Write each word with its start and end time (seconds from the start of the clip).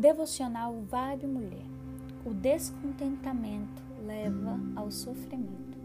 Devocional 0.00 0.76
Vibe 0.76 1.26
Mulher. 1.26 1.66
O 2.24 2.32
descontentamento 2.32 3.82
leva 4.02 4.58
ao 4.74 4.90
sofrimento. 4.90 5.78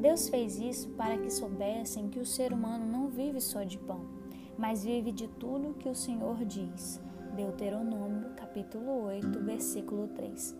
Deus 0.00 0.30
fez 0.30 0.58
isso 0.58 0.88
para 0.92 1.18
que 1.18 1.28
soubessem 1.28 2.08
que 2.08 2.18
o 2.18 2.24
ser 2.24 2.50
humano 2.50 2.86
não 2.86 3.08
vive 3.08 3.38
só 3.42 3.62
de 3.62 3.76
pão, 3.76 4.00
mas 4.56 4.84
vive 4.84 5.12
de 5.12 5.28
tudo 5.28 5.74
que 5.74 5.86
o 5.86 5.94
Senhor 5.94 6.46
diz. 6.46 6.98
Deuteronômio, 7.34 8.30
capítulo 8.36 9.04
8, 9.04 9.38
versículo 9.40 10.08
3. 10.08 10.56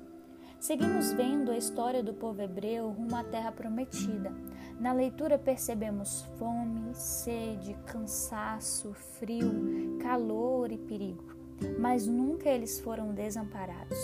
Seguimos 0.61 1.15
vendo 1.15 1.53
a 1.53 1.57
história 1.57 2.03
do 2.03 2.13
povo 2.13 2.43
hebreu 2.43 2.91
rumo 2.91 3.17
à 3.17 3.25
terra 3.25 3.53
prometida. 3.53 4.31
Na 4.79 4.93
leitura 4.93 5.39
percebemos 5.39 6.27
fome, 6.39 6.95
sede, 6.95 7.73
cansaço, 7.87 8.93
frio, 8.93 9.97
calor 9.99 10.71
e 10.71 10.77
perigo 10.77 11.36
mas 11.79 12.07
nunca 12.07 12.49
eles 12.49 12.81
foram 12.81 13.13
desamparados. 13.13 13.99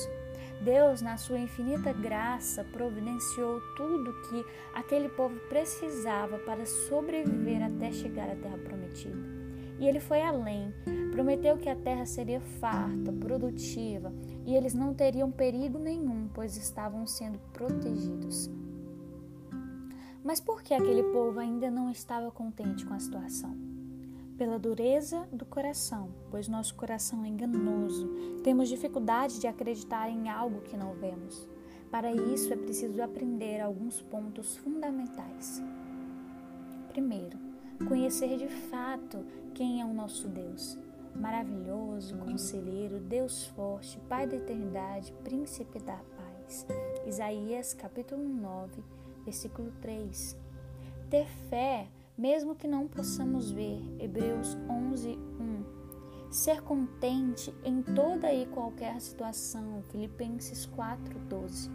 Deus, 0.63 1.03
na 1.03 1.17
sua 1.17 1.41
infinita 1.41 1.93
graça, 1.93 2.63
providenciou 2.65 3.61
tudo 3.77 4.15
que 4.29 4.45
aquele 4.75 5.09
povo 5.09 5.35
precisava 5.49 6.39
para 6.39 6.65
sobreviver 6.65 7.63
até 7.63 7.91
chegar 7.91 8.31
à 8.31 8.37
terra 8.37 8.59
prometida. 8.59 9.43
E 9.81 9.89
ele 9.89 9.99
foi 9.99 10.23
além, 10.23 10.73
prometeu 11.11 11.59
que 11.59 11.69
a 11.69 11.75
terra 11.75 12.07
seria 12.07 12.41
farta, 12.41 13.13
produtiva 13.13 14.13
e 14.47 14.55
eles 14.55 14.75
não 14.75 14.95
teriam 14.95 15.33
perigo 15.33 15.79
nenhum, 15.79 16.29
pois 16.33 16.57
estavam 16.57 17.05
sendo 17.07 17.41
protegidos. 17.53 18.49
Mas 20.23 20.41
por 20.41 20.63
que 20.63 20.73
aquele 20.73 21.03
povo 21.03 21.41
ainda 21.41 21.69
não 21.69 21.91
estava 21.91 22.31
contente 22.31 22.87
com 22.87 22.95
a 22.95 23.01
situação? 23.01 23.72
Pela 24.43 24.59
dureza 24.59 25.25
do 25.31 25.47
coração, 25.47 26.09
pois 26.29 26.49
nosso 26.49 26.75
coração 26.75 27.25
é 27.25 27.29
enganoso. 27.29 28.09
Temos 28.43 28.69
dificuldade 28.69 29.39
de 29.39 29.47
acreditar 29.47 30.11
em 30.11 30.29
algo 30.29 30.63
que 30.63 30.77
não 30.77 30.95
vemos. 30.95 31.49
Para 31.93 32.11
isso 32.11 32.53
é 32.53 32.57
preciso 32.57 33.01
aprender 33.01 33.61
alguns 33.61 34.03
pontos 34.03 34.57
fundamentais. 34.57 35.63
Primeiro, 36.89 37.39
conhecer 37.87 38.37
de 38.37 38.49
fato 38.49 39.25
quem 39.55 39.81
é 39.81 39.85
o 39.85 39.95
nosso 39.95 40.27
Deus. 40.27 40.77
Maravilhoso, 41.15 42.19
conselheiro, 42.19 42.99
Deus 42.99 43.47
forte, 43.47 43.97
Pai 44.09 44.27
da 44.27 44.35
eternidade, 44.35 45.13
príncipe 45.23 45.79
da 45.79 45.99
paz. 46.17 46.67
Isaías 47.07 47.75
capítulo 47.75 48.25
9, 48.25 48.83
versículo 49.25 49.71
3. 49.81 50.37
Ter 51.09 51.29
fé 51.49 51.87
mesmo 52.17 52.55
que 52.55 52.67
não 52.67 52.87
possamos 52.87 53.51
ver. 53.51 53.81
Hebreus 53.99 54.57
11, 54.69 55.19
1. 55.41 56.31
Ser 56.31 56.63
contente 56.63 57.55
em 57.65 57.83
toda 57.83 58.33
e 58.33 58.47
qualquer 58.47 59.01
situação. 59.01 59.83
Filipenses 59.91 60.67
4, 60.67 61.19
12. 61.29 61.71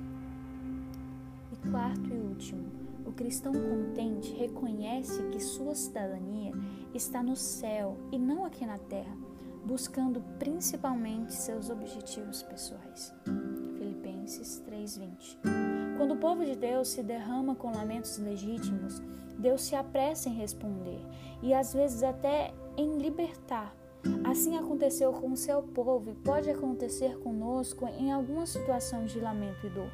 E 1.52 1.70
quarto 1.70 2.14
e 2.14 2.18
último, 2.18 2.66
o 3.06 3.12
cristão 3.12 3.54
contente 3.54 4.34
reconhece 4.34 5.24
que 5.30 5.40
sua 5.40 5.76
cidadania 5.76 6.52
está 6.94 7.24
no 7.24 7.36
céu 7.36 7.98
e 8.12 8.20
não 8.20 8.46
aqui 8.46 8.66
na 8.66 8.78
terra, 8.78 9.16
buscando 9.66 10.22
principalmente 10.40 11.34
seus 11.34 11.70
objetivos 11.70 12.44
pessoais. 12.44 13.14
Filipenses 13.78 14.62
3:20. 14.66 15.38
Quando 15.98 16.14
o 16.14 16.18
povo 16.18 16.44
de 16.44 16.56
Deus 16.56 16.90
se 16.90 17.02
derrama 17.02 17.56
com 17.56 17.72
lamentos 17.72 18.18
legítimos, 18.18 19.02
Deus 19.38 19.62
se 19.62 19.76
apressa 19.76 20.30
em 20.30 20.34
responder 20.36 21.00
e 21.42 21.54
às 21.54 21.74
vezes 21.74 22.04
até 22.04 22.54
em 22.76 22.98
libertar. 22.98 23.76
Assim 24.24 24.58
aconteceu 24.58 25.12
com 25.12 25.32
o 25.32 25.38
seu 25.38 25.62
povo 25.62 26.10
e 26.10 26.16
pode 26.16 26.50
acontecer 26.50 27.18
conosco 27.20 27.88
em 27.88 28.12
alguma 28.12 28.46
situação 28.46 29.06
de 29.06 29.20
lamento 29.20 29.66
e 29.66 29.70
dor. 29.70 29.92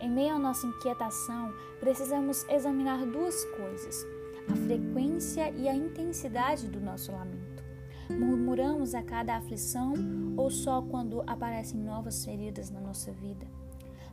Em 0.00 0.10
meio 0.10 0.34
à 0.34 0.38
nossa 0.38 0.66
inquietação, 0.66 1.52
precisamos 1.80 2.44
examinar 2.48 3.04
duas 3.06 3.44
coisas: 3.56 4.04
a 4.50 4.56
frequência 4.56 5.50
e 5.50 5.68
a 5.68 5.74
intensidade 5.74 6.68
do 6.68 6.80
nosso 6.80 7.12
lamento. 7.12 7.62
Murmuramos 8.10 8.94
a 8.94 9.02
cada 9.02 9.36
aflição 9.36 9.94
ou 10.36 10.50
só 10.50 10.82
quando 10.82 11.22
aparecem 11.26 11.80
novas 11.80 12.24
feridas 12.24 12.70
na 12.70 12.80
nossa 12.80 13.12
vida? 13.12 13.46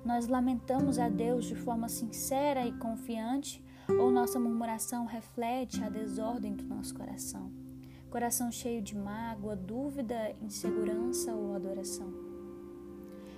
Nós 0.05 0.27
lamentamos 0.27 0.97
a 0.97 1.09
Deus 1.09 1.45
de 1.45 1.55
forma 1.55 1.89
sincera 1.89 2.65
e 2.65 2.71
confiante 2.73 3.63
ou 3.97 4.11
nossa 4.11 4.39
murmuração 4.39 5.05
reflete 5.05 5.83
a 5.83 5.89
desordem 5.89 6.55
do 6.55 6.63
nosso 6.63 6.93
coração? 6.93 7.51
Coração 8.09 8.51
cheio 8.51 8.81
de 8.81 8.95
mágoa, 8.95 9.55
dúvida, 9.55 10.35
insegurança 10.41 11.33
ou 11.33 11.55
adoração? 11.55 12.11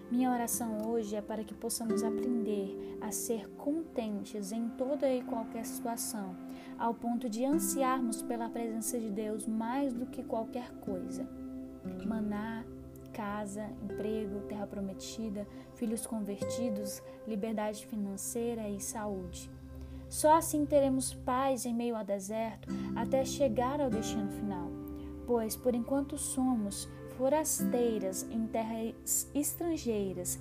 Minha 0.10 0.32
oração 0.32 0.90
hoje 0.90 1.16
é 1.16 1.22
para 1.22 1.44
que 1.44 1.54
possamos 1.54 2.04
aprender 2.04 2.98
a 3.00 3.12
ser 3.12 3.48
contentes 3.52 4.52
em 4.52 4.68
toda 4.70 5.10
e 5.10 5.24
qualquer 5.24 5.66
situação, 5.66 6.36
ao 6.78 6.94
ponto 6.94 7.30
de 7.30 7.46
ansiarmos 7.46 8.22
pela 8.22 8.50
presença 8.50 9.00
de 9.00 9.10
Deus 9.10 9.48
mais 9.48 9.94
do 9.94 10.06
que 10.06 10.22
qualquer 10.22 10.70
coisa. 10.80 11.26
Maná, 12.06 12.66
casa, 13.14 13.70
emprego, 13.82 14.42
terra 14.48 14.68
prometida, 14.68 15.48
filhos 15.76 16.06
convertidos, 16.06 17.02
liberdade 17.26 17.86
financeira 17.86 18.68
e 18.68 18.82
saúde. 18.82 19.50
Só 20.12 20.36
assim 20.36 20.66
teremos 20.66 21.14
paz 21.14 21.66
em 21.66 21.74
meio 21.74 21.96
ao 21.96 22.04
deserto 22.04 22.68
até 22.98 23.24
chegar 23.24 23.80
ao 23.80 23.90
destino 23.90 24.30
final. 24.30 24.70
Pois, 25.26 25.56
por 25.56 25.74
enquanto 25.74 26.18
somos 26.18 26.90
forasteiras 27.18 28.28
em 28.30 28.46
terras 28.46 29.32
estrangeiras 29.34 30.38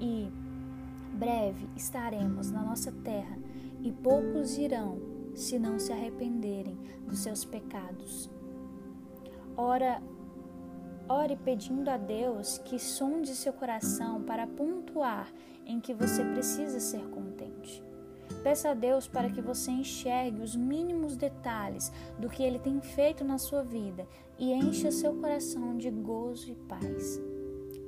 e 0.00 0.32
breve 1.12 1.68
estaremos 1.76 2.50
na 2.50 2.62
nossa 2.62 2.90
terra, 3.04 3.36
e 3.82 3.92
poucos 3.92 4.56
irão 4.56 4.98
se 5.34 5.58
não 5.58 5.78
se 5.78 5.92
arrependerem 5.92 6.78
dos 7.06 7.18
seus 7.18 7.44
pecados. 7.44 8.30
Ora, 9.54 10.00
ore 11.06 11.36
pedindo 11.36 11.90
a 11.90 11.98
Deus 11.98 12.56
que 12.56 12.78
sonde 12.78 13.34
seu 13.36 13.52
coração 13.52 14.22
para 14.22 14.46
pontuar 14.46 15.30
em 15.66 15.78
que 15.78 15.92
você 15.92 16.24
precisa 16.24 16.80
ser 16.80 17.06
contente. 17.10 17.82
Peça 18.42 18.70
a 18.70 18.74
Deus 18.74 19.06
para 19.06 19.30
que 19.30 19.40
você 19.40 19.70
enxergue 19.70 20.42
os 20.42 20.56
mínimos 20.56 21.16
detalhes 21.16 21.92
do 22.18 22.28
que 22.28 22.42
Ele 22.42 22.58
tem 22.58 22.80
feito 22.80 23.24
na 23.24 23.38
sua 23.38 23.62
vida 23.62 24.06
e 24.38 24.52
encha 24.52 24.90
seu 24.90 25.14
coração 25.14 25.76
de 25.76 25.90
gozo 25.90 26.50
e 26.50 26.54
paz. 26.54 27.20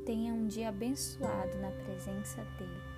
Tenha 0.04 0.32
um 0.34 0.46
dia 0.46 0.68
abençoado 0.68 1.56
na 1.58 1.70
presença 1.70 2.44
dEle. 2.58 2.92